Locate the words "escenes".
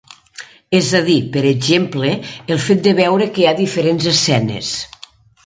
4.15-4.73